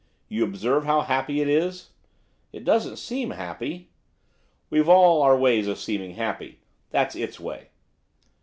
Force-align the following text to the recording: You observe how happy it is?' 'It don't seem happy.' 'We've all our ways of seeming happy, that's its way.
You 0.29 0.43
observe 0.45 0.85
how 0.85 1.01
happy 1.01 1.41
it 1.41 1.47
is?' 1.47 1.91
'It 2.51 2.63
don't 2.65 2.97
seem 2.97 3.29
happy.' 3.29 3.91
'We've 4.71 4.89
all 4.89 5.21
our 5.21 5.37
ways 5.37 5.67
of 5.67 5.77
seeming 5.77 6.15
happy, 6.15 6.61
that's 6.89 7.15
its 7.15 7.39
way. 7.39 7.67